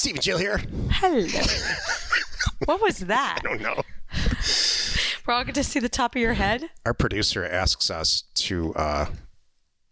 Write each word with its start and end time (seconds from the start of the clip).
Stephen 0.00 0.22
Jill 0.22 0.38
here. 0.38 0.62
Hello. 0.92 1.26
what 2.64 2.80
was 2.80 3.00
that? 3.00 3.40
I 3.44 3.46
don't 3.46 3.60
know. 3.60 3.82
We're 5.26 5.34
all 5.34 5.42
going 5.44 5.52
to 5.52 5.62
see 5.62 5.78
the 5.78 5.90
top 5.90 6.16
of 6.16 6.22
your 6.22 6.32
head. 6.32 6.70
Our 6.86 6.94
producer 6.94 7.44
asks 7.44 7.90
us 7.90 8.22
to 8.36 8.74
uh, 8.76 9.06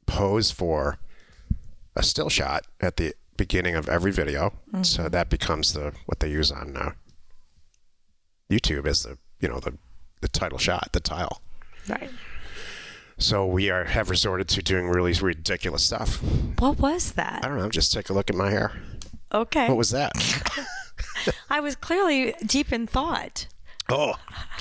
pose 0.07 0.51
for 0.51 0.97
a 1.95 2.03
still 2.03 2.31
shot 2.31 2.67
at 2.81 2.97
the 2.97 3.13
beginning 3.37 3.75
of 3.75 3.87
every 3.87 4.11
video, 4.11 4.55
so 4.81 5.11
that 5.11 5.29
becomes 5.29 5.75
the 5.75 5.93
what 6.07 6.21
they 6.21 6.31
use 6.31 6.51
on 6.51 6.75
uh, 6.75 6.93
YouTube 8.51 8.87
as 8.87 9.03
the 9.03 9.19
you 9.41 9.49
know 9.49 9.61
the 9.61 9.77
the 10.23 10.29
title 10.29 10.57
shot, 10.57 10.89
the 10.93 11.01
tile. 11.01 11.43
Right. 11.87 12.09
So 13.19 13.47
we 13.47 13.69
are 13.69 13.85
have 13.85 14.09
resorted 14.09 14.49
to 14.49 14.63
doing 14.63 14.89
really 14.89 15.13
ridiculous 15.13 15.83
stuff. 15.85 16.23
What 16.61 16.79
was 16.79 17.13
that? 17.13 17.45
I 17.45 17.49
don't 17.49 17.59
know. 17.59 17.69
Just 17.69 17.93
take 17.93 18.09
a 18.09 18.15
look 18.15 18.31
at 18.31 18.37
my 18.37 18.51
hair. 18.51 18.73
Okay. 19.33 19.69
What 19.69 19.77
was 19.77 19.91
that? 19.91 20.13
I 21.51 21.61
was 21.61 21.77
clearly 21.77 22.35
deep 22.45 22.73
in 22.73 22.87
thought. 22.87 23.47
Oh, 23.91 24.15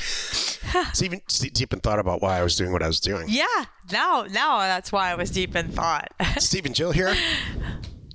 Stephen, 0.93 1.21
deep 1.27 1.73
in 1.73 1.79
thought 1.79 1.99
about 1.99 2.21
why 2.21 2.39
I 2.39 2.43
was 2.43 2.55
doing 2.55 2.71
what 2.71 2.83
I 2.83 2.87
was 2.87 2.99
doing. 2.99 3.27
Yeah. 3.29 3.45
Now, 3.91 4.25
now 4.29 4.59
that's 4.59 4.91
why 4.91 5.11
I 5.11 5.15
was 5.15 5.31
deep 5.31 5.55
in 5.55 5.69
thought. 5.69 6.09
Stephen 6.37 6.73
Jill 6.73 6.91
here. 6.91 7.15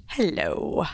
Hello. 0.09 0.85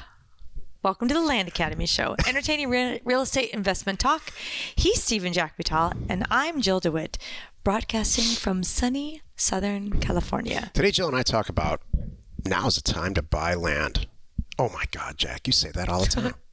Welcome 0.82 1.08
to 1.08 1.14
the 1.14 1.20
Land 1.20 1.48
Academy 1.48 1.86
Show, 1.86 2.14
entertaining 2.26 2.70
re- 2.70 3.00
real 3.04 3.22
estate 3.22 3.50
investment 3.50 3.98
talk. 3.98 4.32
He's 4.76 5.02
Steven 5.02 5.32
Jack 5.32 5.56
Butala, 5.58 5.96
and 6.08 6.24
I'm 6.30 6.60
Jill 6.60 6.78
DeWitt, 6.78 7.18
broadcasting 7.64 8.36
from 8.36 8.62
sunny 8.62 9.22
Southern 9.34 9.98
California. 9.98 10.70
Today, 10.74 10.92
Jill 10.92 11.08
and 11.08 11.16
I 11.16 11.22
talk 11.22 11.48
about 11.48 11.82
now's 12.46 12.76
the 12.76 12.92
time 12.92 13.12
to 13.14 13.22
buy 13.22 13.54
land. 13.54 14.06
Oh 14.58 14.68
my 14.70 14.84
God, 14.90 15.16
Jack, 15.18 15.46
you 15.46 15.52
say 15.52 15.70
that 15.72 15.88
all 15.88 16.00
the 16.00 16.06
time. 16.10 16.34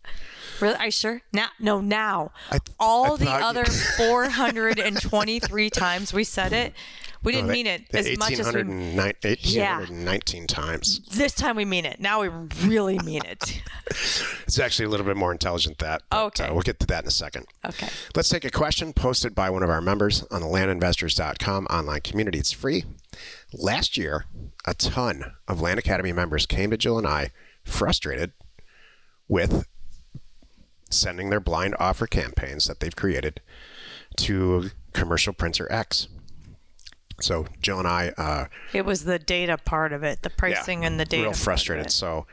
Really? 0.61 0.75
Are 0.75 0.85
you 0.85 0.91
sure? 0.91 1.21
Now, 1.33 1.47
no, 1.59 1.81
now. 1.81 2.31
I- 2.49 2.59
All 2.79 3.15
I 3.15 3.17
the 3.17 3.29
other 3.29 3.65
423 3.97 5.69
times 5.69 6.13
we 6.13 6.23
said 6.23 6.53
it, 6.53 6.73
we 7.23 7.33
didn't 7.33 7.47
No, 7.47 7.53
mean 7.53 7.67
it 7.67 7.81
as 7.93 8.17
much 8.17 8.31
as 8.39 8.53
we. 8.53 8.63
1809 8.63 9.13
1819 9.21 10.47
times. 10.47 11.01
This 11.11 11.33
time 11.33 11.57
we 11.57 11.65
mean 11.65 11.83
it. 11.83 11.99
Now 11.99 12.21
we 12.21 12.29
really 12.63 12.97
mean 12.99 13.23
it. 13.25 13.61
It's 14.47 14.57
actually 14.59 14.85
a 14.85 14.89
little 14.89 15.05
bit 15.05 15.17
more 15.17 15.31
intelligent 15.33 15.77
than 15.79 15.89
that. 15.89 16.03
but, 16.09 16.17
Okay. 16.27 16.45
uh, 16.45 16.53
we'll 16.53 16.61
get 16.61 16.79
to 16.79 16.85
that 16.87 17.03
in 17.03 17.07
a 17.09 17.11
second. 17.11 17.47
Okay. 17.65 17.89
Let's 18.15 18.29
take 18.29 18.45
a 18.45 18.49
question 18.51 18.93
posted 18.93 19.35
by 19.35 19.49
one 19.49 19.61
of 19.63 19.69
our 19.69 19.81
members 19.81 20.23
on 20.31 20.39
the 20.41 20.47
landinvestors.com 20.47 21.65
online 21.65 21.99
community. 22.01 22.37
It's 22.39 22.51
free. 22.53 22.85
Last 23.51 23.97
year, 23.97 24.25
a 24.65 24.73
ton 24.73 25.33
of 25.49 25.59
Land 25.59 25.79
Academy 25.79 26.13
members 26.13 26.45
came 26.45 26.69
to 26.71 26.77
Jill 26.77 26.97
and 26.97 27.07
I 27.07 27.31
frustrated 27.65 28.31
with 29.27 29.67
sending 30.89 31.29
their 31.29 31.39
blind 31.39 31.75
offer 31.79 32.07
campaigns 32.07 32.67
that 32.67 32.79
they've 32.79 32.95
created 32.95 33.41
to 34.17 34.69
Commercial 34.93 35.33
Printer 35.33 35.69
X. 35.71 36.07
So 37.19 37.47
Jill 37.61 37.79
and 37.79 37.87
I 37.87 38.09
uh, 38.17 38.45
It 38.73 38.85
was 38.85 39.05
the 39.05 39.19
data 39.19 39.57
part 39.57 39.91
of 39.93 40.03
it, 40.03 40.21
the 40.21 40.29
pricing 40.29 40.85
and 40.85 40.99
the 40.99 41.05
data. 41.05 41.23
real 41.23 41.33
frustrated. 41.33 41.91
So 41.91 42.27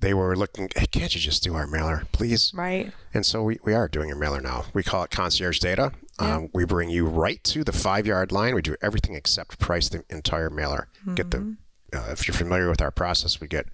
they 0.00 0.12
were 0.12 0.36
looking, 0.36 0.68
hey, 0.76 0.86
can't 0.86 1.14
you 1.14 1.20
just 1.20 1.42
do 1.42 1.54
our 1.54 1.66
mailer, 1.66 2.04
please? 2.12 2.52
Right. 2.54 2.92
And 3.14 3.24
so 3.24 3.42
we, 3.42 3.58
we 3.64 3.72
are 3.74 3.88
doing 3.88 4.10
a 4.10 4.16
mailer 4.16 4.40
now. 4.40 4.64
We 4.74 4.82
call 4.82 5.04
it 5.04 5.10
concierge 5.10 5.58
data. 5.60 5.92
Um, 6.18 6.48
we 6.52 6.64
bring 6.64 6.90
you 6.90 7.06
right 7.06 7.42
to 7.44 7.64
the 7.64 7.72
five 7.72 8.06
yard 8.06 8.30
line. 8.32 8.54
We 8.54 8.62
do 8.62 8.76
everything 8.82 9.14
except 9.14 9.58
price 9.58 9.88
the 9.88 10.04
entire 10.10 10.50
mailer. 10.50 10.88
Get 11.14 11.30
the 11.30 11.56
uh, 11.94 12.06
if 12.10 12.26
you're 12.26 12.34
familiar 12.34 12.68
with 12.68 12.82
our 12.82 12.90
process, 12.90 13.40
we 13.40 13.46
get 13.46 13.66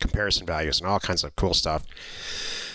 comparison 0.00 0.46
values 0.46 0.80
and 0.80 0.88
all 0.88 1.00
kinds 1.00 1.24
of 1.24 1.34
cool 1.36 1.54
stuff 1.54 1.84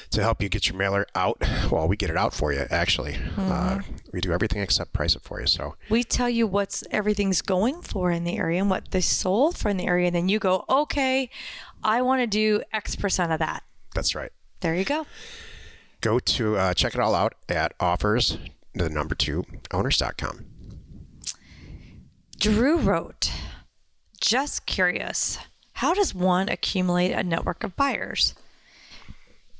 to 0.09 0.21
help 0.21 0.41
you 0.41 0.47
get 0.49 0.67
your 0.69 0.77
mailer 0.77 1.05
out. 1.15 1.41
Well, 1.71 1.87
we 1.87 1.97
get 1.97 2.09
it 2.09 2.15
out 2.17 2.33
for 2.33 2.53
you. 2.53 2.65
Actually, 2.69 3.17
uh, 3.37 3.79
we 4.13 4.21
do 4.21 4.31
everything 4.31 4.61
except 4.61 4.93
price 4.93 5.15
it 5.15 5.21
for 5.21 5.41
you. 5.41 5.47
So 5.47 5.75
We 5.89 6.03
tell 6.03 6.29
you 6.29 6.47
what's 6.47 6.83
everything's 6.91 7.41
going 7.41 7.81
for 7.81 8.09
in 8.09 8.23
the 8.23 8.37
area 8.37 8.61
and 8.61 8.69
what 8.69 8.91
they 8.91 9.02
sold 9.02 9.57
for 9.57 9.67
in 9.69 9.75
the 9.77 9.86
area, 9.86 10.07
and 10.07 10.15
then 10.15 10.30
you 10.30 10.39
go, 10.39 10.63
okay, 10.69 11.30
I 11.83 12.02
want 12.02 12.21
to 12.21 12.27
do 12.27 12.61
X 12.71 12.95
percent 12.95 13.31
of 13.33 13.39
that. 13.39 13.63
that's 13.93 14.15
right. 14.15 14.31
There 14.61 14.73
you 14.75 14.86
go. 14.86 15.05
Go 16.02 16.19
to 16.19 16.57
uh, 16.57 16.73
check 16.73 16.93
it 16.95 17.02
all 17.02 17.13
out 17.13 17.33
at 17.49 17.73
offers 17.80 18.37
the 18.73 18.89
number 18.89 19.13
two 19.15 19.43
owners.com. 19.71 20.45
Drew 22.39 22.77
wrote, 22.77 23.31
just 24.27 24.65
curious, 24.65 25.39
how 25.73 25.93
does 25.93 26.14
one 26.14 26.49
accumulate 26.49 27.14
a 27.14 27.23
network 27.23 27.64
of 27.64 27.77
buyers? 27.77 28.36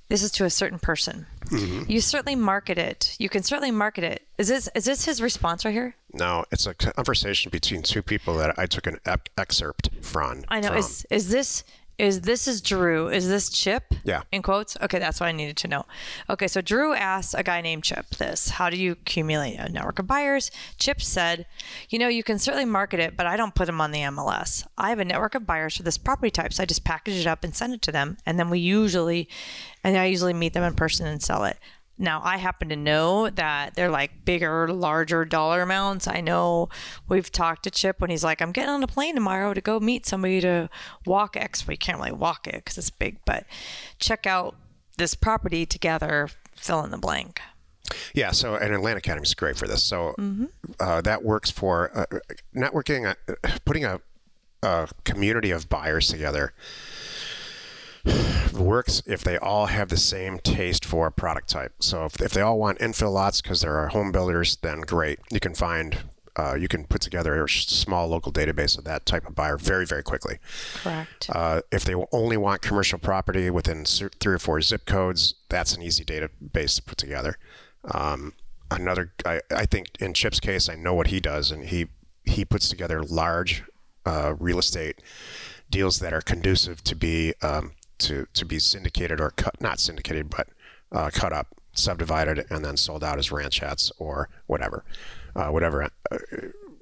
This 0.10 0.22
is 0.22 0.30
to 0.32 0.44
a 0.44 0.50
certain 0.50 0.78
person. 0.78 1.26
Mm-hmm. 1.46 1.90
You 1.90 2.02
certainly 2.02 2.36
market 2.36 2.78
it. 2.78 3.16
You 3.18 3.30
can 3.30 3.44
certainly 3.44 3.72
market 3.72 4.04
it. 4.04 4.28
Is 4.38 4.50
this 4.50 4.70
is 4.76 4.84
this 4.84 5.06
his 5.06 5.22
response 5.22 5.64
right 5.64 5.72
here? 5.72 5.96
No, 6.14 6.44
it's 6.52 6.68
a 6.68 6.74
conversation 6.74 7.50
between 7.50 7.82
two 7.82 8.02
people 8.02 8.36
that 8.38 8.60
I 8.60 8.66
took 8.66 8.88
an 8.88 9.00
ep- 9.06 9.30
excerpt 9.38 9.90
from. 10.02 10.44
I 10.50 10.60
know. 10.60 10.70
from. 10.70 10.78
Is 10.78 11.06
is 11.10 11.30
this 11.30 11.64
is 11.98 12.22
this 12.22 12.48
is 12.48 12.62
Drew? 12.62 13.10
Is 13.10 13.28
this 13.28 13.50
Chip? 13.50 13.94
Yeah. 14.04 14.22
In 14.32 14.42
quotes. 14.42 14.78
Okay, 14.82 15.00
that's 15.00 15.20
what 15.20 15.28
I 15.28 15.32
needed 15.32 15.58
to 15.58 15.68
know. 15.68 15.86
Okay, 16.30 16.48
so 16.48 16.62
Drew 16.62 16.94
asked 16.94 17.34
a 17.38 17.44
guy 17.44 17.62
named 17.62 17.84
Chip 17.84 18.10
this: 18.18 18.50
How 18.52 18.70
do 18.70 18.78
you 18.78 18.92
accumulate 18.92 19.56
a 19.56 19.70
network 19.70 20.00
of 20.00 20.08
buyers? 20.08 20.52
Chip 20.78 21.02
said, 21.02 21.48
"You 21.90 21.98
know, 21.98 22.08
you 22.08 22.24
can 22.24 22.38
certainly 22.38 22.66
market 22.66 23.00
it, 23.00 23.18
but 23.18 23.26
I 23.26 23.36
don't 23.36 23.56
put 23.56 23.66
them 23.66 23.82
on 23.82 23.92
the 23.92 24.02
MLS. 24.02 24.66
I 24.78 24.90
have 24.90 25.00
a 25.00 25.06
network 25.06 25.34
of 25.34 25.48
buyers 25.48 25.78
for 25.78 25.84
this 25.84 25.98
property 25.98 26.30
type, 26.30 26.54
so 26.54 26.64
I 26.64 26.66
just 26.66 26.84
package 26.84 27.16
it 27.16 27.28
up 27.28 27.44
and 27.44 27.56
send 27.56 27.74
it 27.74 27.82
to 27.84 27.92
them, 27.92 28.18
and 28.26 28.38
then 28.38 28.50
we 28.50 28.60
usually, 28.60 29.28
and 29.84 29.98
I 29.98 30.06
usually 30.06 30.34
meet 30.34 30.54
them 30.54 30.64
in 30.64 30.76
person 30.76 31.08
and 31.08 31.22
sell 31.22 31.46
it." 31.46 31.58
Now, 31.98 32.22
I 32.24 32.38
happen 32.38 32.70
to 32.70 32.76
know 32.76 33.30
that 33.30 33.76
they're 33.76 33.90
like 33.90 34.24
bigger, 34.24 34.72
larger 34.72 35.26
dollar 35.26 35.62
amounts. 35.64 36.08
I 36.08 36.22
know 36.22 36.70
we've 37.08 37.32
talked 37.32 37.64
to 37.64 37.72
Chip 37.72 38.00
when 38.00 38.10
he's 38.10 38.24
like, 38.24 38.42
I'm 38.42 38.52
getting 38.52 38.70
on 38.70 38.84
a 38.84 38.88
plane 38.88 39.16
tomorrow 39.16 39.54
to 39.54 39.62
go 39.62 39.80
meet 39.80 40.06
somebody 40.06 40.40
to 40.42 40.70
walk 41.06 41.36
X. 41.36 41.68
We 41.68 41.78
can't 41.78 41.98
really 41.98 42.12
walk 42.12 42.48
it 42.48 42.56
because 42.56 42.78
it's 42.78 42.90
big, 42.92 43.18
but 43.26 43.46
check 44.00 44.28
out 44.28 44.56
this 44.98 45.16
property 45.16 45.66
together, 45.66 46.30
fill 46.56 46.84
in 46.84 46.92
the 46.92 46.98
blank. 46.98 47.42
Yeah, 48.14 48.32
so 48.32 48.56
and 48.56 48.74
Atlanta 48.74 48.98
Academy 48.98 49.24
is 49.24 49.34
great 49.34 49.56
for 49.58 49.68
this. 49.68 49.84
So 49.84 50.14
uh, 50.80 51.02
that 51.02 51.24
works 51.24 51.50
for 51.50 51.98
uh, 51.98 52.06
networking, 52.56 53.16
uh, 53.30 53.34
putting 53.64 53.86
a, 53.86 54.02
a 54.62 54.90
community 55.06 55.52
of 55.52 55.70
buyers 55.70 56.10
together 56.10 56.54
works 58.54 59.02
if 59.06 59.24
they 59.24 59.38
all 59.38 59.68
have 59.68 59.90
the 59.90 59.98
same 59.98 60.40
taste 60.40 60.86
for 60.86 61.08
a 61.08 61.12
product 61.12 61.50
type. 61.50 61.74
So 61.80 62.06
if, 62.06 62.22
if 62.22 62.32
they 62.32 62.42
all 62.42 62.58
want 62.58 62.80
infill 62.80 63.14
lots 63.14 63.42
because 63.42 63.62
they're 63.62 63.88
home 63.88 64.12
builders, 64.12 64.58
then 64.58 64.82
great. 64.82 65.20
You 65.30 65.40
can 65.40 65.54
find, 65.54 65.98
uh, 66.36 66.56
you 66.56 66.68
can 66.68 66.86
put 66.86 67.02
together 67.02 67.44
a 67.44 67.50
small 67.50 68.08
local 68.08 68.32
database 68.32 68.78
of 68.78 68.84
that 68.86 69.06
type 69.06 69.28
of 69.28 69.36
buyer 69.36 69.58
very, 69.58 69.86
very 69.86 70.04
quickly. 70.04 70.40
Correct. 70.84 71.30
Uh, 71.30 71.62
if 71.72 71.84
they 71.84 71.96
only 72.12 72.38
want 72.38 72.62
commercial 72.62 73.00
property 73.00 73.50
within 73.50 73.86
three 73.86 74.34
or 74.34 74.40
four 74.40 74.62
zip 74.62 74.86
codes, 74.86 75.36
that's 75.50 75.76
an 75.76 75.82
easy 75.82 76.04
database 76.04 76.76
to 76.76 76.84
put 76.84 76.98
together. 76.98 77.38
Um, 77.94 78.34
another, 78.70 79.14
I, 79.26 79.42
I 79.52 79.66
think 79.66 79.88
in 80.00 80.14
Chip's 80.14 80.40
case, 80.40 80.70
I 80.70 80.76
know 80.76 80.94
what 80.94 81.08
he 81.08 81.20
does, 81.20 81.52
and 81.52 81.66
he 81.66 81.88
he 82.24 82.44
puts 82.44 82.68
together 82.68 83.02
large 83.04 83.64
uh, 84.06 84.36
real 84.38 84.60
estate 84.60 85.02
deals 85.70 86.00
that 86.00 86.14
are 86.14 86.22
conducive 86.22 86.84
to 86.84 86.94
be 86.94 87.34
um, 87.42 87.72
to 88.00 88.28
to 88.34 88.46
be 88.46 88.60
syndicated 88.60 89.20
or 89.20 89.32
cut, 89.32 89.60
not 89.62 89.80
syndicated, 89.80 90.30
but 90.30 90.50
uh, 90.92 91.10
cut 91.14 91.34
up, 91.34 91.56
subdivided, 91.74 92.46
and 92.50 92.64
then 92.64 92.78
sold 92.78 93.04
out 93.04 93.18
as 93.20 93.30
ranchettes 93.30 93.92
or 94.00 94.30
whatever, 94.48 94.84
uh, 95.36 95.48
whatever, 95.48 95.90
uh, 96.12 96.18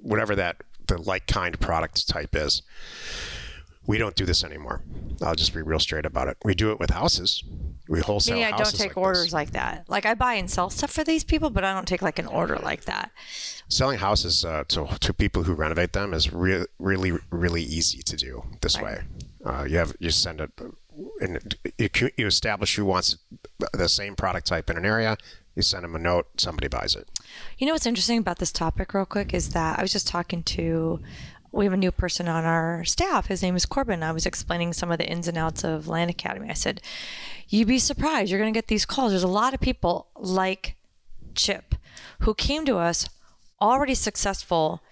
whatever 0.00 0.34
that 0.34 0.62
the 0.86 0.98
like 0.98 1.26
kind 1.26 1.58
product 1.60 2.08
type 2.08 2.34
is. 2.34 2.62
We 3.86 3.98
don't 3.98 4.16
do 4.16 4.24
this 4.24 4.42
anymore. 4.42 4.82
I'll 5.22 5.36
just 5.36 5.54
be 5.54 5.62
real 5.62 5.78
straight 5.78 6.06
about 6.06 6.26
it. 6.26 6.36
We 6.44 6.54
do 6.54 6.72
it 6.72 6.80
with 6.80 6.90
houses. 6.90 7.44
We 7.88 8.00
wholesale 8.00 8.34
Meaning 8.34 8.52
I 8.52 8.56
don't 8.56 8.74
take 8.74 8.88
like 8.88 8.96
orders 8.96 9.26
this. 9.26 9.32
like 9.32 9.52
that. 9.52 9.84
Like 9.88 10.04
I 10.04 10.14
buy 10.14 10.34
and 10.34 10.50
sell 10.50 10.70
stuff 10.70 10.90
for 10.90 11.04
these 11.04 11.22
people, 11.22 11.50
but 11.50 11.62
I 11.62 11.72
don't 11.72 11.86
take 11.86 12.02
like 12.02 12.18
an 12.18 12.26
order 12.26 12.56
like 12.56 12.84
that. 12.86 13.12
Selling 13.68 13.98
houses 13.98 14.44
uh, 14.44 14.64
to, 14.68 14.86
to 14.98 15.14
people 15.14 15.44
who 15.44 15.54
renovate 15.54 15.92
them 15.92 16.12
is 16.12 16.32
re- 16.32 16.66
really, 16.80 17.12
really 17.30 17.62
easy 17.62 18.02
to 18.02 18.16
do 18.16 18.42
this 18.60 18.80
way. 18.80 19.02
Uh, 19.44 19.64
you 19.68 19.78
have 19.78 19.94
you 20.00 20.10
send 20.10 20.40
it, 20.40 20.50
and 21.20 21.56
you, 21.78 22.26
establish 22.26 22.76
who 22.76 22.84
wants 22.84 23.16
the 23.72 23.88
same 23.88 24.16
product 24.16 24.46
type 24.46 24.70
in 24.70 24.76
an 24.76 24.84
area. 24.84 25.16
You 25.54 25.62
send 25.62 25.84
them 25.84 25.96
a 25.96 25.98
note. 25.98 26.26
Somebody 26.38 26.68
buys 26.68 26.94
it. 26.94 27.08
You 27.58 27.66
know 27.66 27.72
what's 27.72 27.86
interesting 27.86 28.18
about 28.18 28.38
this 28.38 28.52
topic, 28.52 28.92
real 28.92 29.06
quick, 29.06 29.32
is 29.32 29.50
that 29.50 29.78
I 29.78 29.82
was 29.82 29.92
just 29.92 30.06
talking 30.06 30.42
to. 30.44 31.00
We 31.52 31.64
have 31.64 31.72
a 31.72 31.78
new 31.78 31.92
person 31.92 32.28
on 32.28 32.44
our 32.44 32.84
staff. 32.84 33.26
His 33.26 33.42
name 33.42 33.56
is 33.56 33.64
Corbin. 33.64 34.02
I 34.02 34.12
was 34.12 34.26
explaining 34.26 34.74
some 34.74 34.90
of 34.90 34.98
the 34.98 35.08
ins 35.08 35.28
and 35.28 35.38
outs 35.38 35.64
of 35.64 35.88
Land 35.88 36.10
Academy. 36.10 36.50
I 36.50 36.54
said, 36.54 36.82
"You'd 37.48 37.68
be 37.68 37.78
surprised. 37.78 38.30
You're 38.30 38.40
going 38.40 38.52
to 38.52 38.56
get 38.56 38.68
these 38.68 38.84
calls. 38.84 39.12
There's 39.12 39.22
a 39.22 39.28
lot 39.28 39.54
of 39.54 39.60
people 39.60 40.08
like 40.16 40.76
Chip 41.34 41.74
who 42.20 42.34
came 42.34 42.66
to 42.66 42.76
us 42.76 43.08
already 43.60 43.94
successful 43.94 44.82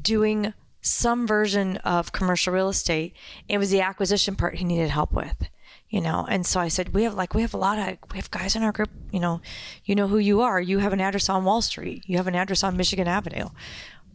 doing 0.00 0.52
some 0.82 1.26
version 1.26 1.76
of 1.78 2.12
commercial 2.12 2.52
real 2.52 2.68
estate. 2.68 3.14
It 3.48 3.58
was 3.58 3.70
the 3.70 3.80
acquisition 3.80 4.36
part 4.36 4.56
he 4.56 4.64
needed 4.64 4.90
help 4.90 5.12
with. 5.12 5.48
You 5.90 6.00
know? 6.00 6.26
And 6.28 6.46
so 6.46 6.60
i 6.60 6.68
said 6.68 6.94
we 6.94 7.02
have 7.02 7.14
like 7.14 7.34
we 7.34 7.42
have 7.42 7.52
a 7.52 7.58
lot 7.58 7.78
of 7.78 7.98
we 8.10 8.16
have 8.16 8.30
guys 8.30 8.56
in 8.56 8.62
our 8.62 8.72
group 8.72 8.90
you 9.10 9.20
know 9.20 9.40
you 9.84 9.94
know 9.94 10.08
who 10.08 10.18
you 10.18 10.40
are. 10.40 10.60
You 10.60 10.78
have 10.78 10.92
an 10.92 11.00
address 11.00 11.28
on 11.28 11.44
wall 11.44 11.60
street. 11.60 12.04
You 12.06 12.16
have 12.16 12.26
an 12.26 12.34
address 12.34 12.64
on 12.64 12.76
michigan 12.76 13.08
avenue. 13.08 13.48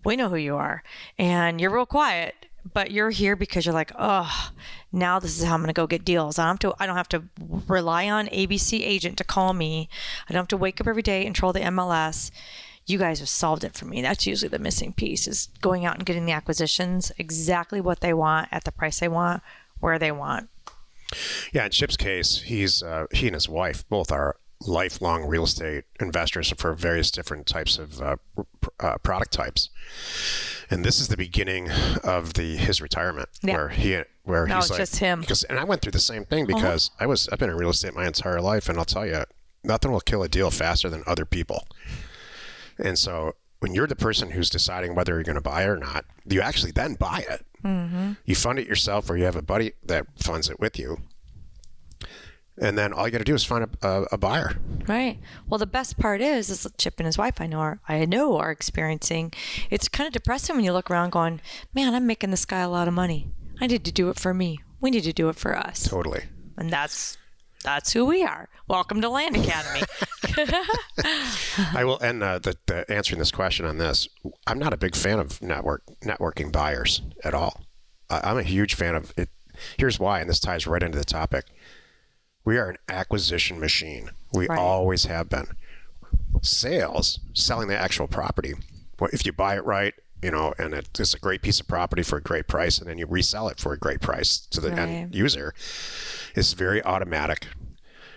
We 0.04 0.16
know 0.16 0.30
who 0.30 0.36
you 0.36 0.56
are. 0.56 0.83
And 1.18 1.60
you're 1.62 1.74
real 1.74 1.86
quiet 1.86 2.48
but 2.74 2.89
you're 2.89 3.12
here 3.12 3.36
because 3.36 3.63
you're 3.66 3.74
like 3.74 3.92
oh 4.00 4.51
now 4.92 5.19
this 5.19 5.38
is 5.38 5.44
how 5.44 5.54
i'm 5.54 5.62
going 5.62 5.68
to 5.68 5.74
go 5.74 5.86
get 5.86 6.06
deals. 6.06 6.39
I 6.39 6.45
don't 6.45 6.62
have 6.62 6.72
to 6.72 6.83
i 6.83 6.86
don't 6.86 6.98
have 6.98 7.10
to 7.10 7.24
rely 7.68 8.10
on 8.10 8.28
abc 8.28 8.80
agent 8.81 9.18
to 9.18 9.24
call 9.24 9.54
me. 9.54 9.89
I 10.28 10.33
don't 10.33 10.42
have 10.42 10.48
to 10.50 10.57
wake 10.57 10.81
up 10.81 10.88
every 10.88 11.04
day 11.04 11.25
and 11.25 11.36
troll 11.36 11.54
the 11.54 11.60
mls 11.60 12.31
you 12.88 13.00
guys 13.00 13.19
have 13.19 13.30
solved 13.30 13.63
it 13.63 13.74
for 13.74 13.86
me. 13.86 14.01
That's 14.01 14.28
usually 14.28 14.50
the 14.50 14.60
missing 14.60 14.94
piece 14.94 15.28
is 15.28 15.50
going 15.62 15.86
out 15.86 15.95
and 15.95 16.06
getting 16.06 16.25
the 16.25 16.33
acquisitions 16.33 17.12
exactly 17.18 17.81
what 17.81 18.01
they 18.01 18.13
want 18.13 18.48
at 18.51 18.63
the 18.63 18.71
price 18.71 19.00
they 19.00 19.07
want 19.07 19.42
where 19.80 19.98
they 19.98 20.12
want 20.12 20.50
Yeah, 21.54 21.66
in 21.66 21.72
Chip's 21.72 21.98
case, 21.98 22.42
he's 22.46 22.81
uh, 22.84 23.06
he 23.12 23.28
and 23.28 23.34
his 23.36 23.48
wife 23.48 23.88
both 23.90 24.12
are 24.12 24.38
lifelong 24.62 25.25
real 25.25 25.44
estate 25.44 25.84
investors 26.00 26.52
for 26.57 26.74
various 26.74 27.12
different 27.12 27.46
types 27.46 27.78
of 27.78 28.02
uh, 28.02 28.16
pr- 28.62 28.69
uh, 28.80 28.98
product 29.00 29.31
types. 29.31 29.69
And 30.69 30.84
this 30.84 31.00
is 31.00 31.07
the 31.10 31.18
beginning 31.18 31.69
of 32.04 32.34
the 32.34 32.57
his 32.57 32.81
retirement, 32.81 33.30
Yeah. 33.44 33.54
where 33.54 33.69
he 33.69 34.02
where 34.24 34.48
Now 34.48 34.62
he's 34.62 34.72
like, 34.72 34.80
just 34.80 34.98
him. 34.98 35.22
Because 35.22 35.44
and 35.44 35.60
I 35.60 35.63
went 35.63 35.81
through 35.81 35.92
the 35.92 36.00
same 36.00 36.25
thing 36.25 36.46
because 36.48 36.92
I 37.00 37.06
was 37.06 37.30
I've 37.30 37.40
been 37.40 37.50
in 37.50 37.57
real 37.57 37.69
estate 37.69 37.94
my 37.94 38.07
entire 38.07 38.42
life, 38.42 38.68
and 38.69 38.78
I'll 38.78 38.86
tell 38.86 39.06
you, 39.06 39.24
nothing 39.63 39.92
will 39.92 40.00
kill 40.02 40.24
a 40.24 40.30
deal 40.30 40.50
faster 40.50 40.90
than 40.90 41.04
other 41.06 41.25
people. 41.25 41.68
And 42.78 42.98
so 42.98 43.34
when 43.60 43.74
you're 43.74 43.88
the 43.88 43.96
person 43.96 44.31
who's 44.31 44.50
deciding 44.50 44.96
whether 44.96 45.13
you're 45.13 45.24
going 45.24 45.36
to 45.36 45.42
buy 45.42 45.63
it 45.63 45.68
or 45.68 45.78
not, 45.78 46.06
you 46.28 46.42
actually 46.42 46.72
then 46.72 46.96
buy 46.96 47.24
it. 47.30 47.46
Mm-hmm. 47.65 48.12
You 48.25 48.35
fund 48.35 48.59
it 48.59 48.67
yourself, 48.67 49.09
or 49.09 49.17
you 49.17 49.25
have 49.25 49.35
a 49.35 49.41
buddy 49.41 49.73
that 49.83 50.06
funds 50.17 50.50
it 50.50 50.59
with 50.59 50.77
you. 50.77 51.00
And 52.57 52.77
then 52.77 52.94
all 52.94 53.06
you 53.06 53.12
got 53.12 53.17
to 53.17 53.25
do 53.25 53.35
is 53.35 53.44
find 53.44 53.67
a, 53.81 53.88
a, 53.88 54.03
a 54.13 54.17
buyer. 54.17 54.56
Right. 54.88 55.19
Well, 55.47 55.57
the 55.57 55.65
best 55.65 55.97
part 55.97 56.21
is, 56.21 56.50
is 56.50 56.65
Chip 56.77 56.94
and 57.00 57.06
his 57.06 57.17
wife. 57.17 57.41
I 57.41 57.47
know 57.47 57.59
are 57.59 57.79
I 57.88 58.06
know 58.06 58.38
are 58.38 58.51
experiencing. 58.51 59.33
It's 59.69 59.89
kind 59.89 60.07
of 60.07 60.13
depressing 60.13 60.56
when 60.56 60.63
you 60.63 60.71
look 60.71 60.89
around, 60.89 61.09
going, 61.09 61.41
"Man, 61.73 61.94
I'm 61.94 62.07
making 62.07 62.31
this 62.31 62.45
guy 62.45 62.62
a 62.62 62.69
lot 62.69 62.88
of 62.88 62.94
money. 62.94 63.29
I 63.59 63.68
need 63.68 63.83
to 63.83 63.91
do 63.91 64.09
it 64.09 64.19
for 64.19 64.33
me. 64.33 64.59
We 64.79 64.91
need 64.91 65.03
to 65.03 65.11
do 65.11 65.27
it 65.27 65.35
for 65.35 65.57
us." 65.57 65.83
Totally. 65.83 66.23
And 66.56 66.69
that's 66.69 67.18
that's 67.63 67.91
who 67.91 68.06
we 68.06 68.23
are. 68.23 68.47
Welcome 68.68 69.01
to 69.01 69.09
Land 69.09 69.35
Academy. 69.35 69.81
I 70.37 71.83
will 71.83 72.01
end 72.01 72.23
uh, 72.23 72.39
the, 72.39 72.55
the 72.65 72.89
answering 72.91 73.19
this 73.19 73.31
question 73.31 73.65
on 73.65 73.77
this. 73.77 74.07
I'm 74.47 74.59
not 74.59 74.73
a 74.73 74.77
big 74.77 74.95
fan 74.95 75.19
of 75.19 75.41
network 75.41 75.83
networking 76.03 76.51
buyers 76.51 77.01
at 77.23 77.33
all. 77.33 77.61
I, 78.09 78.21
I'm 78.23 78.37
a 78.37 78.43
huge 78.43 78.73
fan 78.75 78.95
of 78.95 79.13
it. 79.17 79.29
Here's 79.77 79.99
why, 79.99 80.19
and 80.19 80.29
this 80.29 80.39
ties 80.39 80.67
right 80.67 80.83
into 80.83 80.97
the 80.97 81.05
topic. 81.05 81.45
We 82.43 82.57
are 82.57 82.69
an 82.69 82.77
acquisition 82.89 83.59
machine. 83.59 84.09
We 84.33 84.47
Right. 84.47 84.59
always 84.59 85.05
have 85.05 85.29
been. 85.29 85.47
Sales, 86.41 87.19
selling 87.33 87.67
the 87.69 87.77
actual 87.77 88.07
property. 88.07 88.53
If 89.11 89.25
you 89.25 89.31
buy 89.31 89.55
it 89.55 89.65
right, 89.65 89.93
you 90.21 90.31
know, 90.31 90.53
and 90.57 90.73
it- 90.73 90.99
it's 90.99 91.13
a 91.13 91.19
great 91.19 91.41
piece 91.41 91.59
of 91.59 91.67
property 91.67 92.03
for 92.03 92.17
a 92.17 92.21
great 92.21 92.47
price, 92.47 92.77
and 92.77 92.89
then 92.89 92.97
you 92.97 93.05
resell 93.07 93.47
it 93.47 93.59
for 93.59 93.73
a 93.73 93.77
great 93.77 94.01
price 94.01 94.37
to 94.37 94.59
the 94.61 94.69
Right. 94.69 94.79
end 94.79 95.15
user, 95.15 95.53
it's 96.35 96.53
very 96.53 96.83
automatic. 96.83 97.47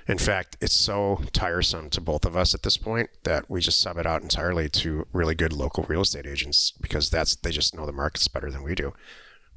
In 0.08 0.16
fact, 0.16 0.56
it's 0.62 0.75
so 0.75 1.20
tiresome 1.32 1.90
to 1.90 2.00
both 2.00 2.25
of 2.25 2.34
us 2.34 2.55
at 2.55 2.62
this 2.62 2.78
point 2.78 3.10
that 3.25 3.49
we 3.50 3.60
just 3.60 3.81
sub 3.81 3.99
it 3.99 4.06
out 4.06 4.22
entirely 4.22 4.70
to 4.70 5.06
really 5.12 5.34
good 5.34 5.52
local 5.52 5.84
real 5.84 6.00
estate 6.00 6.26
agents 6.26 6.72
because 6.81 7.10
that's 7.10 7.37
they 7.37 7.50
just 7.50 7.76
know 7.76 7.84
the 7.84 7.93
markets 7.93 8.26
better 8.26 8.50
than 8.50 8.62
we 8.62 8.75
do. 8.75 8.94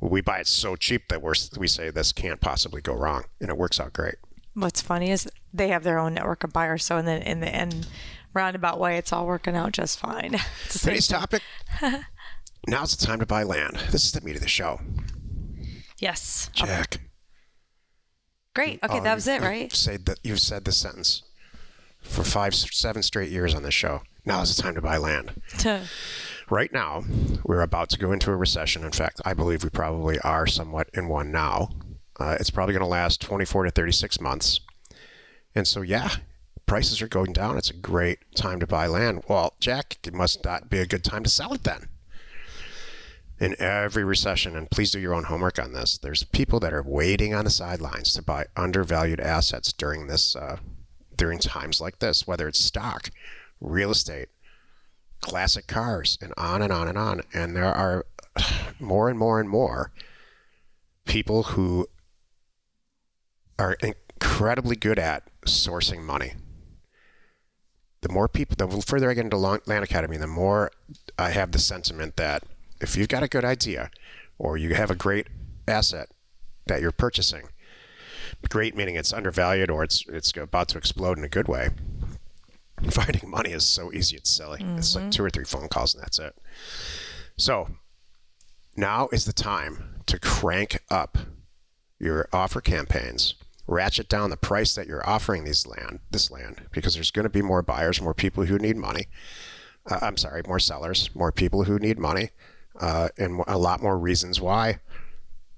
We 0.01 0.19
buy 0.19 0.39
it 0.39 0.47
so 0.47 0.75
cheap 0.75 1.07
that 1.07 1.21
we're, 1.21 1.35
we 1.57 1.67
say 1.67 1.89
this 1.89 2.11
can't 2.11 2.41
possibly 2.41 2.81
go 2.81 2.93
wrong, 2.93 3.25
and 3.39 3.49
it 3.49 3.57
works 3.57 3.79
out 3.79 3.93
great. 3.93 4.15
What's 4.53 4.81
funny 4.81 5.11
is 5.11 5.29
they 5.53 5.69
have 5.69 5.83
their 5.83 5.99
own 5.99 6.15
network 6.15 6.43
of 6.43 6.51
buyers, 6.51 6.83
so 6.83 6.97
in 6.97 7.05
the 7.05 7.29
in 7.29 7.39
the 7.39 7.47
end 7.47 7.87
roundabout 8.33 8.79
way, 8.79 8.97
it's 8.97 9.13
all 9.13 9.25
working 9.25 9.55
out 9.55 9.71
just 9.71 9.99
fine. 9.99 10.33
It's 10.65 10.73
the 10.73 10.79
same 10.79 10.91
Today's 10.91 11.07
topic. 11.07 11.43
Now's 12.67 12.95
the 12.95 13.05
time 13.05 13.19
to 13.19 13.25
buy 13.25 13.43
land. 13.43 13.77
This 13.91 14.03
is 14.03 14.11
the 14.11 14.21
meat 14.21 14.35
of 14.35 14.41
the 14.41 14.47
show. 14.47 14.81
Yes. 15.99 16.49
Jack. 16.53 16.99
Great. 18.53 18.79
Okay, 18.83 18.99
oh, 18.99 19.03
that 19.03 19.15
was 19.15 19.27
it, 19.27 19.41
right? 19.41 19.71
Said 19.73 20.05
that 20.05 20.19
you've 20.23 20.39
said 20.39 20.65
this 20.65 20.77
sentence 20.77 21.23
for 22.01 22.23
five, 22.23 22.53
seven 22.53 23.03
straight 23.03 23.29
years 23.31 23.55
on 23.55 23.63
this 23.63 23.73
show. 23.73 24.01
Now 24.25 24.41
is 24.41 24.55
the 24.55 24.61
time 24.61 24.75
to 24.75 24.81
buy 24.81 24.97
land. 24.97 25.41
Right 26.49 26.73
now, 26.73 27.05
we're 27.45 27.61
about 27.61 27.89
to 27.91 27.97
go 27.97 28.11
into 28.11 28.29
a 28.29 28.35
recession. 28.35 28.83
In 28.83 28.91
fact, 28.91 29.21
I 29.23 29.33
believe 29.33 29.63
we 29.63 29.69
probably 29.69 30.19
are 30.19 30.45
somewhat 30.45 30.89
in 30.93 31.07
one 31.07 31.31
now. 31.31 31.69
Uh, 32.19 32.35
it's 32.41 32.49
probably 32.49 32.73
going 32.73 32.81
to 32.83 32.87
last 32.87 33.21
24 33.21 33.63
to 33.63 33.71
36 33.71 34.19
months. 34.19 34.59
And 35.55 35.65
so, 35.65 35.81
yeah, 35.81 36.09
prices 36.65 37.01
are 37.01 37.07
going 37.07 37.31
down. 37.31 37.57
It's 37.57 37.69
a 37.69 37.73
great 37.73 38.19
time 38.35 38.59
to 38.59 38.67
buy 38.67 38.87
land. 38.87 39.23
Well, 39.29 39.53
Jack, 39.61 39.97
it 40.05 40.13
must 40.13 40.43
not 40.43 40.69
be 40.69 40.79
a 40.79 40.85
good 40.85 41.05
time 41.05 41.23
to 41.23 41.29
sell 41.29 41.53
it 41.53 41.63
then. 41.63 41.87
In 43.41 43.59
every 43.59 44.03
recession, 44.03 44.55
and 44.55 44.69
please 44.69 44.91
do 44.91 44.99
your 44.99 45.15
own 45.15 45.23
homework 45.23 45.57
on 45.57 45.73
this, 45.73 45.97
there's 45.97 46.23
people 46.25 46.59
that 46.59 46.75
are 46.75 46.83
waiting 46.83 47.33
on 47.33 47.43
the 47.43 47.49
sidelines 47.49 48.13
to 48.13 48.21
buy 48.21 48.45
undervalued 48.55 49.19
assets 49.19 49.73
during 49.73 50.05
this, 50.05 50.35
uh, 50.35 50.57
during 51.15 51.39
times 51.39 51.81
like 51.81 51.97
this, 51.97 52.27
whether 52.27 52.47
it's 52.47 52.63
stock, 52.63 53.09
real 53.59 53.89
estate, 53.89 54.29
classic 55.21 55.65
cars, 55.65 56.19
and 56.21 56.35
on 56.37 56.61
and 56.61 56.71
on 56.71 56.87
and 56.87 56.99
on. 56.99 57.21
And 57.33 57.55
there 57.55 57.65
are 57.65 58.05
more 58.79 59.09
and 59.09 59.17
more 59.17 59.39
and 59.39 59.49
more 59.49 59.91
people 61.05 61.41
who 61.41 61.87
are 63.57 63.75
incredibly 63.81 64.75
good 64.75 64.99
at 64.99 65.23
sourcing 65.47 66.03
money. 66.03 66.33
The 68.01 68.09
more 68.09 68.27
people, 68.27 68.55
the 68.55 68.81
further 68.83 69.09
I 69.09 69.15
get 69.15 69.25
into 69.25 69.37
Land 69.37 69.83
Academy, 69.83 70.17
the 70.17 70.27
more 70.27 70.69
I 71.17 71.31
have 71.31 71.53
the 71.53 71.59
sentiment 71.59 72.17
that 72.17 72.43
if 72.81 72.97
you've 72.97 73.07
got 73.07 73.23
a 73.23 73.27
good 73.27 73.45
idea 73.45 73.91
or 74.37 74.57
you 74.57 74.73
have 74.73 74.91
a 74.91 74.95
great 74.95 75.27
asset 75.67 76.09
that 76.67 76.81
you're 76.81 76.91
purchasing, 76.91 77.47
great 78.49 78.75
meaning 78.75 78.95
it's 78.95 79.13
undervalued 79.13 79.69
or 79.69 79.83
it's 79.83 80.05
it's 80.07 80.35
about 80.35 80.67
to 80.69 80.77
explode 80.77 81.17
in 81.17 81.23
a 81.23 81.29
good 81.29 81.47
way. 81.47 81.69
Finding 82.89 83.29
money 83.29 83.51
is 83.51 83.63
so 83.63 83.93
easy, 83.93 84.17
it's 84.17 84.29
silly. 84.29 84.65
It's 84.77 84.95
like 84.95 85.11
two 85.11 85.23
or 85.23 85.29
three 85.29 85.45
phone 85.45 85.67
calls 85.67 85.93
and 85.93 86.03
that's 86.03 86.17
it. 86.19 86.35
So 87.37 87.69
now 88.75 89.09
is 89.11 89.25
the 89.25 89.33
time 89.33 90.01
to 90.07 90.19
crank 90.19 90.79
up 90.89 91.17
your 91.99 92.27
offer 92.33 92.61
campaigns, 92.61 93.35
ratchet 93.67 94.09
down 94.09 94.31
the 94.31 94.37
price 94.37 94.73
that 94.73 94.87
you're 94.87 95.07
offering 95.07 95.43
these 95.43 95.67
land, 95.67 95.99
this 96.09 96.31
land, 96.31 96.63
because 96.71 96.95
there's 96.95 97.11
going 97.11 97.23
to 97.23 97.29
be 97.29 97.43
more 97.43 97.61
buyers, 97.61 98.01
more 98.01 98.15
people 98.15 98.45
who 98.45 98.57
need 98.57 98.75
money. 98.75 99.07
Uh, 99.89 99.99
I'm 100.01 100.17
sorry, 100.17 100.41
more 100.47 100.59
sellers, 100.59 101.09
more 101.13 101.31
people 101.31 101.65
who 101.65 101.77
need 101.77 101.99
money, 101.99 102.31
uh, 102.79 103.09
and 103.17 103.43
a 103.47 103.57
lot 103.57 103.81
more 103.81 103.97
reasons 103.97 104.39
why 104.39 104.79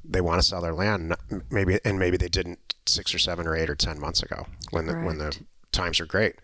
they 0.03 0.22
want 0.22 0.41
to 0.41 0.48
sell 0.48 0.62
their 0.62 0.74
land. 0.74 1.15
Maybe 1.50 1.79
and 1.86 2.00
maybe 2.00 2.17
they 2.17 2.27
didn't 2.27 2.75
six 2.86 3.13
or 3.13 3.20
seven 3.20 3.48
or 3.48 3.55
eight 3.55 3.70
or 3.70 3.75
ten 3.75 4.00
months 4.00 4.22
ago 4.22 4.48
when 4.72 4.86
the 4.86 4.93
when 4.93 5.17
the 5.17 5.38
times 5.72 6.00
are 6.00 6.05
great. 6.05 6.36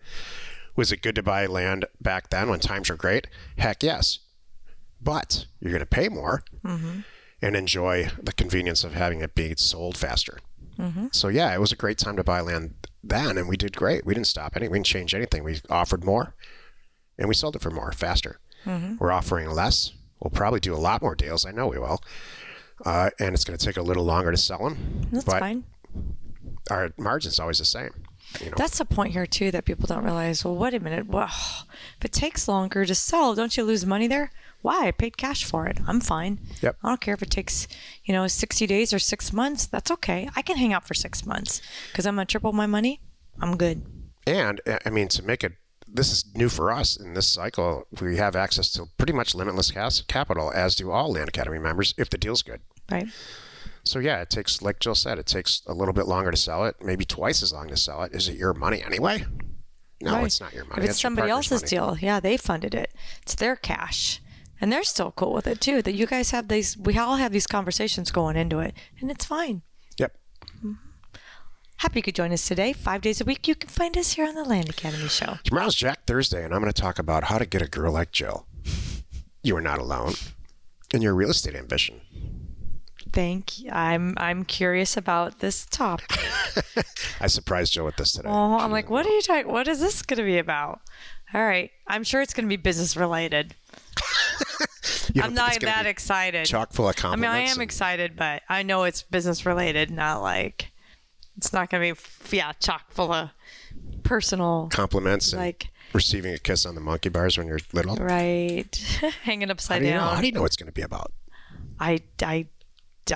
Was 0.76 0.92
it 0.92 1.02
good 1.02 1.14
to 1.16 1.22
buy 1.22 1.46
land 1.46 1.84
back 2.00 2.30
then 2.30 2.48
when 2.48 2.60
times 2.60 2.88
were 2.88 2.96
great? 2.96 3.26
Heck 3.58 3.82
yes, 3.82 4.20
but 5.00 5.46
you're 5.60 5.72
going 5.72 5.80
to 5.80 5.86
pay 5.86 6.08
more 6.08 6.44
mm-hmm. 6.64 7.00
and 7.42 7.56
enjoy 7.56 8.08
the 8.22 8.32
convenience 8.32 8.84
of 8.84 8.94
having 8.94 9.20
it 9.20 9.34
be 9.34 9.54
sold 9.56 9.96
faster. 9.96 10.38
Mm-hmm. 10.78 11.08
So 11.12 11.28
yeah, 11.28 11.52
it 11.54 11.60
was 11.60 11.72
a 11.72 11.76
great 11.76 11.98
time 11.98 12.16
to 12.16 12.24
buy 12.24 12.40
land 12.40 12.74
then, 13.02 13.36
and 13.36 13.48
we 13.48 13.56
did 13.56 13.76
great. 13.76 14.06
We 14.06 14.14
didn't 14.14 14.28
stop 14.28 14.56
any. 14.56 14.68
We 14.68 14.78
didn't 14.78 14.86
change 14.86 15.14
anything. 15.14 15.44
We 15.44 15.60
offered 15.68 16.04
more, 16.04 16.34
and 17.18 17.28
we 17.28 17.34
sold 17.34 17.56
it 17.56 17.62
for 17.62 17.70
more 17.70 17.92
faster. 17.92 18.38
Mm-hmm. 18.64 18.96
We're 18.98 19.12
offering 19.12 19.50
less. 19.50 19.92
We'll 20.20 20.30
probably 20.30 20.60
do 20.60 20.74
a 20.74 20.76
lot 20.76 21.02
more 21.02 21.14
deals. 21.14 21.46
I 21.46 21.50
know 21.52 21.66
we 21.66 21.78
will, 21.78 22.00
uh, 22.84 23.10
and 23.18 23.34
it's 23.34 23.44
going 23.44 23.58
to 23.58 23.64
take 23.64 23.76
a 23.76 23.82
little 23.82 24.04
longer 24.04 24.30
to 24.30 24.36
sell 24.36 24.58
them. 24.58 25.08
That's 25.10 25.24
but 25.24 25.40
fine. 25.40 25.64
our 26.70 26.92
margin's 26.98 27.38
always 27.38 27.58
the 27.58 27.64
same. 27.64 27.90
You 28.40 28.46
know, 28.46 28.54
That's 28.56 28.78
the 28.78 28.84
point 28.84 29.12
here 29.12 29.26
too 29.26 29.50
that 29.50 29.64
people 29.64 29.86
don't 29.86 30.04
realize. 30.04 30.44
Well, 30.44 30.54
wait 30.54 30.74
a 30.74 30.80
minute. 30.80 31.08
Well, 31.08 31.26
if 31.98 32.04
it 32.04 32.12
takes 32.12 32.46
longer 32.46 32.84
to 32.84 32.94
sell, 32.94 33.34
don't 33.34 33.56
you 33.56 33.64
lose 33.64 33.84
money 33.84 34.06
there? 34.06 34.30
Why? 34.62 34.86
I 34.88 34.90
paid 34.92 35.16
cash 35.16 35.44
for 35.44 35.66
it. 35.66 35.78
I'm 35.88 36.00
fine. 36.00 36.38
Yep. 36.60 36.76
I 36.82 36.88
don't 36.88 37.00
care 37.00 37.14
if 37.14 37.22
it 37.22 37.30
takes, 37.30 37.66
you 38.04 38.12
know, 38.12 38.26
60 38.28 38.66
days 38.68 38.92
or 38.92 38.98
six 38.98 39.32
months. 39.32 39.66
That's 39.66 39.90
okay. 39.90 40.28
I 40.36 40.42
can 40.42 40.58
hang 40.58 40.72
out 40.72 40.86
for 40.86 40.94
six 40.94 41.26
months 41.26 41.60
because 41.90 42.06
I'm 42.06 42.14
gonna 42.14 42.26
triple 42.26 42.52
my 42.52 42.66
money. 42.66 43.00
I'm 43.40 43.56
good. 43.56 43.82
And 44.26 44.60
I 44.84 44.90
mean, 44.90 45.08
to 45.08 45.24
make 45.24 45.42
it, 45.42 45.54
this 45.92 46.10
is 46.12 46.24
new 46.34 46.48
for 46.48 46.70
us 46.72 46.96
in 46.96 47.14
this 47.14 47.26
cycle. 47.26 47.84
We 48.00 48.16
have 48.16 48.36
access 48.36 48.70
to 48.72 48.86
pretty 48.96 49.12
much 49.12 49.34
limitless 49.34 49.70
cas- 49.70 50.02
capital, 50.02 50.52
as 50.54 50.76
do 50.76 50.90
all 50.90 51.12
Land 51.12 51.28
Academy 51.28 51.58
members, 51.58 51.94
if 51.98 52.10
the 52.10 52.18
deal's 52.18 52.42
good. 52.42 52.60
Right. 52.90 53.06
So 53.84 53.98
yeah, 53.98 54.20
it 54.20 54.30
takes, 54.30 54.60
like 54.62 54.78
Jill 54.78 54.94
said, 54.94 55.18
it 55.18 55.26
takes 55.26 55.62
a 55.66 55.72
little 55.74 55.94
bit 55.94 56.06
longer 56.06 56.30
to 56.30 56.36
sell 56.36 56.64
it, 56.66 56.76
maybe 56.82 57.04
twice 57.04 57.42
as 57.42 57.52
long 57.52 57.68
to 57.68 57.76
sell 57.76 58.02
it. 58.02 58.12
Is 58.14 58.28
it 58.28 58.36
your 58.36 58.52
money 58.54 58.82
anyway? 58.82 59.24
No, 60.02 60.14
Right. 60.14 60.26
it's 60.26 60.40
not 60.40 60.52
your 60.54 60.64
money. 60.66 60.82
If 60.84 60.90
it's 60.90 60.98
your 61.02 61.08
somebody 61.10 61.30
else's 61.30 61.62
money. 61.62 61.70
deal, 61.70 61.96
yeah, 62.00 62.20
they 62.20 62.36
funded 62.36 62.74
it. 62.74 62.92
It's 63.22 63.34
their 63.34 63.56
cash. 63.56 64.20
And 64.60 64.70
they're 64.70 64.84
still 64.84 65.12
cool 65.12 65.32
with 65.32 65.46
it 65.46 65.60
too. 65.60 65.80
That 65.82 65.94
you 65.94 66.06
guys 66.06 66.30
have 66.30 66.48
these, 66.48 66.76
we 66.76 66.98
all 66.98 67.16
have 67.16 67.32
these 67.32 67.46
conversations 67.46 68.10
going 68.10 68.36
into 68.36 68.58
it, 68.60 68.74
and 69.00 69.10
it's 69.10 69.24
fine. 69.24 69.62
Happy 71.80 72.00
you 72.00 72.02
could 72.02 72.14
join 72.14 72.30
us 72.30 72.46
today. 72.46 72.74
Five 72.74 73.00
days 73.00 73.22
a 73.22 73.24
week, 73.24 73.48
you 73.48 73.54
can 73.54 73.70
find 73.70 73.96
us 73.96 74.12
here 74.12 74.28
on 74.28 74.34
the 74.34 74.44
Land 74.44 74.68
Academy 74.68 75.08
Show. 75.08 75.38
Tomorrow's 75.44 75.74
Jack 75.74 76.04
Thursday, 76.04 76.44
and 76.44 76.52
I'm 76.52 76.60
going 76.60 76.70
to 76.70 76.78
talk 76.78 76.98
about 76.98 77.24
how 77.24 77.38
to 77.38 77.46
get 77.46 77.62
a 77.62 77.66
girl 77.66 77.90
like 77.90 78.12
Jill. 78.12 78.46
You 79.42 79.56
are 79.56 79.62
not 79.62 79.78
alone 79.78 80.12
in 80.92 81.00
your 81.00 81.14
real 81.14 81.30
estate 81.30 81.54
ambition. 81.54 82.02
Thank 83.14 83.60
you. 83.60 83.70
I'm 83.70 84.12
I'm 84.18 84.44
curious 84.44 84.98
about 84.98 85.38
this 85.38 85.64
topic. 85.64 86.18
I 87.20 87.28
surprised 87.28 87.72
Jill 87.72 87.86
with 87.86 87.96
this 87.96 88.12
today. 88.12 88.28
Oh, 88.28 88.58
I'm 88.58 88.70
like, 88.70 88.90
what 88.90 89.06
are 89.06 89.14
you 89.14 89.22
talking? 89.22 89.50
What 89.50 89.66
is 89.66 89.80
this 89.80 90.02
going 90.02 90.18
to 90.18 90.24
be 90.24 90.36
about? 90.36 90.82
All 91.32 91.42
right, 91.42 91.70
I'm 91.86 92.04
sure 92.04 92.20
it's 92.20 92.34
going 92.34 92.44
to 92.44 92.48
be 92.50 92.58
business 92.58 92.94
related. 92.94 93.54
I'm 95.22 95.32
not 95.32 95.58
that 95.60 95.86
excited. 95.86 96.44
Chock 96.44 96.74
full 96.74 96.90
of 96.90 96.96
compliments. 96.96 97.26
I 97.26 97.38
mean. 97.38 97.46
I 97.46 97.50
am 97.50 97.54
and 97.54 97.62
excited, 97.62 98.16
but 98.16 98.42
I 98.50 98.64
know 98.64 98.84
it's 98.84 99.02
business 99.02 99.46
related, 99.46 99.90
not 99.90 100.20
like 100.20 100.70
it's 101.40 101.54
not 101.54 101.70
going 101.70 101.94
to 101.94 102.00
be 102.30 102.36
yeah 102.36 102.52
chock 102.60 102.90
full 102.90 103.12
of 103.12 103.30
personal 104.02 104.68
compliments 104.70 105.32
and 105.32 105.40
like 105.40 105.68
receiving 105.94 106.34
a 106.34 106.38
kiss 106.38 106.66
on 106.66 106.74
the 106.74 106.80
monkey 106.82 107.08
bars 107.08 107.38
when 107.38 107.46
you're 107.46 107.58
little. 107.72 107.96
right 107.96 108.76
hanging 109.22 109.48
How 109.48 109.52
upside 109.52 109.80
do 109.80 109.86
you 109.86 109.94
know? 109.94 110.00
down. 110.00 110.14
How 110.16 110.20
do 110.20 110.26
you 110.26 110.32
know 110.32 110.42
what 110.42 110.46
it's 110.46 110.56
going 110.56 110.66
to 110.66 110.72
be 110.72 110.82
about? 110.82 111.12
I, 111.78 112.00
I, 112.22 112.46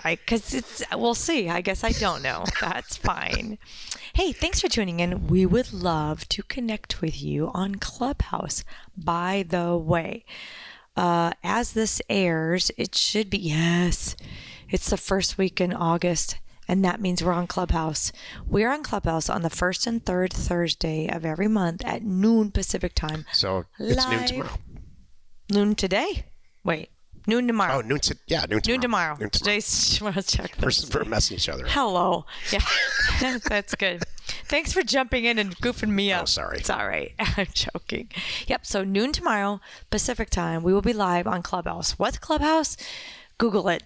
I, 0.03 0.17
because 0.17 0.55
it's, 0.55 0.83
we'll 0.93 1.15
see. 1.15 1.51
I 1.51 1.61
guess 1.61 1.85
I 1.85 1.93
don't 1.93 2.23
know. 2.23 2.45
That's 2.61 2.97
fine. 2.97 3.59
Hey, 4.15 4.33
thanks 4.33 4.61
for 4.61 4.69
tuning 4.69 5.01
in. 5.01 5.27
We 5.27 5.45
would 5.45 5.73
love 5.73 6.27
to 6.31 6.43
connect 6.43 7.03
with 7.03 7.23
you 7.23 7.51
on 7.53 7.75
Clubhouse. 7.77 8.65
By 8.97 9.45
the 9.47 9.77
way, 9.77 10.25
uh, 10.97 11.33
as 11.45 11.73
this 11.75 12.01
airs, 12.09 12.71
it 12.79 12.95
should 12.95 13.29
be, 13.29 13.39
yes, 13.39 14.17
it's 14.71 14.89
the 14.89 14.97
first 14.97 15.37
week 15.37 15.61
in 15.61 15.73
August. 15.75 16.39
And 16.67 16.85
that 16.85 17.01
means 17.01 17.23
we're 17.23 17.33
on 17.33 17.47
Clubhouse. 17.47 18.13
We're 18.47 18.71
on 18.71 18.83
Clubhouse 18.83 19.29
on 19.29 19.43
the 19.43 19.51
first 19.51 19.87
and 19.87 20.05
third 20.05 20.33
Thursday 20.33 21.09
of 21.09 21.25
every 21.25 21.49
month 21.49 21.85
at 21.85 22.03
noon 22.03 22.51
Pacific 22.51 22.95
time. 22.95 23.27
So 23.33 23.65
it's 23.79 24.09
noon 24.09 24.27
tomorrow. 24.27 24.59
Noon 25.51 25.75
today? 25.75 26.27
Wait, 26.65 26.89
noon 27.27 27.47
tomorrow. 27.47 27.75
Oh, 27.77 27.81
noon 27.83 28.01
to 28.01 28.17
yeah, 28.27 28.47
noon 28.49 28.61
tomorrow. 28.63 28.73
Noon 28.73 28.81
tomorrow. 28.81 29.17
Noon 29.19 29.31
tomorrow. 29.31 29.31
Today's 29.31 29.91
tomorrow. 29.99 30.21
Check 30.23 30.55
We're, 30.61 30.71
we're 30.95 31.05
messing 31.05 31.37
each 31.37 31.49
other. 31.51 31.65
up. 31.65 31.71
Hello. 31.71 32.25
Yeah, 32.51 32.61
that's 33.49 33.75
good. 33.75 34.05
Thanks 34.47 34.73
for 34.73 34.83
jumping 34.83 35.25
in 35.27 35.39
and 35.39 35.55
goofing 35.59 35.91
me 35.91 36.13
oh, 36.13 36.19
up. 36.19 36.23
Oh, 36.23 36.27
sorry. 36.27 36.59
It's 36.59 36.71
all 36.71 36.87
right. 36.87 37.13
I'm 37.19 37.47
joking. 37.53 38.11
Yep. 38.47 38.65
So 38.65 38.85
noon 38.85 39.13
tomorrow 39.13 39.61
Pacific 39.91 40.31
time, 40.31 40.63
we 40.63 40.73
will 40.73 40.83
be 40.83 40.95
live 40.95 41.27
on 41.27 41.43
Clubhouse. 41.43 41.99
What's 41.99 42.19
Clubhouse? 42.19 42.77
Google 43.37 43.69
it. 43.69 43.83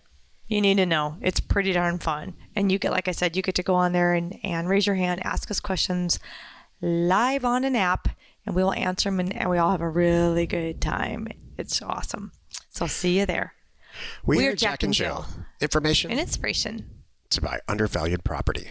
You 0.49 0.61
need 0.61 0.79
to 0.79 0.87
know. 0.87 1.17
It's 1.21 1.41
pretty 1.41 1.73
darn 1.73 1.99
fun. 1.99 2.35
And 2.57 2.73
you 2.73 2.79
get, 2.79 2.91
like 2.91 3.07
I 3.07 3.13
said, 3.13 3.37
you 3.37 3.43
get 3.43 3.55
to 3.57 3.63
go 3.63 3.75
on 3.75 3.93
there 3.93 4.15
and, 4.15 4.39
and 4.43 4.69
raise 4.69 4.87
your 4.87 4.97
hand, 4.97 5.25
ask 5.25 5.51
us 5.51 5.61
questions 5.61 6.19
live 6.81 7.45
on 7.45 7.65
an 7.65 7.75
app, 7.77 8.09
and 8.47 8.55
we 8.55 8.63
will 8.63 8.73
answer 8.73 9.11
them, 9.11 9.21
and, 9.21 9.35
and 9.37 9.51
we 9.51 9.59
all 9.59 9.73
have 9.73 9.81
a 9.81 9.89
really 9.89 10.47
good 10.47 10.81
time. 10.81 11.27
It's 11.57 11.83
awesome. 11.83 12.33
So 12.71 12.85
I'll 12.85 12.89
see 12.89 13.19
you 13.19 13.27
there. 13.27 13.55
We 14.25 14.37
We're 14.37 14.53
are 14.53 14.57
Jack 14.57 14.83
and 14.85 14.95
Jill. 14.95 15.27
Information 15.61 16.11
And 16.13 16.21
inspiration. 16.21 16.89
to 17.31 17.41
buy 17.41 17.59
undervalued 17.67 18.23
property. 18.25 18.71